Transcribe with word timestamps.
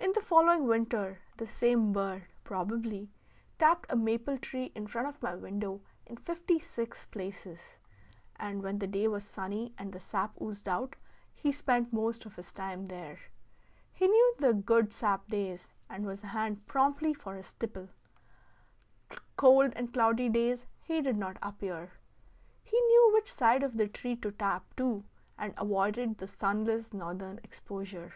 In 0.00 0.12
the 0.12 0.20
following 0.20 0.68
winter 0.68 1.22
the 1.36 1.44
same 1.48 1.92
bird 1.92 2.22
(probably) 2.44 3.10
tapped 3.58 3.86
a 3.90 3.96
maple 3.96 4.38
tree 4.38 4.70
in 4.76 4.86
front 4.86 5.08
of 5.08 5.20
my 5.20 5.34
window 5.34 5.80
in 6.06 6.16
fifty 6.18 6.60
six 6.60 7.04
places; 7.06 7.78
and 8.36 8.62
when 8.62 8.78
the 8.78 8.86
day 8.86 9.08
was 9.08 9.24
sunny, 9.24 9.74
and 9.76 9.92
the 9.92 9.98
sap 9.98 10.40
oozed 10.40 10.68
out, 10.68 10.94
he 11.34 11.50
spent 11.50 11.92
most 11.92 12.24
of 12.24 12.36
his 12.36 12.52
time 12.52 12.86
there. 12.86 13.18
He 13.92 14.06
knew 14.06 14.34
the 14.38 14.54
good 14.54 14.92
sap 14.92 15.26
days, 15.26 15.72
and 15.88 16.06
was 16.06 16.22
on 16.22 16.30
hand 16.30 16.66
promptly 16.68 17.12
for 17.12 17.34
his 17.34 17.52
tipple; 17.54 17.88
cold 19.36 19.72
and 19.74 19.92
cloudy 19.92 20.28
days 20.28 20.64
he 20.80 21.02
did 21.02 21.16
not 21.16 21.38
appear. 21.42 21.90
He 22.62 22.80
knew 22.80 23.10
which 23.12 23.32
side 23.34 23.64
of 23.64 23.76
the 23.76 23.88
tree 23.88 24.14
to 24.18 24.30
tap, 24.30 24.64
too, 24.76 25.02
and 25.36 25.54
avoided 25.58 26.18
the 26.18 26.28
sunless 26.28 26.94
northern 26.94 27.40
exposure. 27.42 28.14